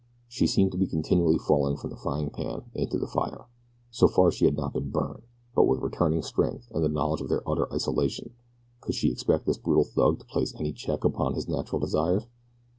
She 0.27 0.47
seemed 0.47 0.71
to 0.71 0.79
be 0.79 0.87
continually 0.87 1.37
falling 1.37 1.77
from 1.77 1.91
the 1.91 1.95
frying 1.95 2.31
pan 2.31 2.63
into 2.73 2.97
the 2.97 3.05
fire. 3.05 3.45
So 3.91 4.07
far 4.07 4.31
she 4.31 4.45
had 4.45 4.57
not 4.57 4.73
been 4.73 4.89
burned, 4.89 5.21
but 5.53 5.67
with 5.67 5.79
returning 5.83 6.23
strength, 6.23 6.71
and 6.73 6.83
the 6.83 6.89
knowledge 6.89 7.21
of 7.21 7.29
their 7.29 7.47
utter 7.47 7.71
isolation 7.71 8.31
could 8.79 8.95
she 8.95 9.11
expect 9.11 9.45
this 9.45 9.59
brutal 9.59 9.83
thug 9.83 10.17
to 10.17 10.25
place 10.25 10.55
any 10.55 10.73
check 10.73 11.03
upon 11.03 11.35
his 11.35 11.47
natural 11.47 11.77
desires? 11.81 12.25